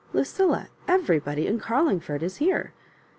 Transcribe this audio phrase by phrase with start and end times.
[0.13, 2.73] Lucilla, everybody in Carlingford is here.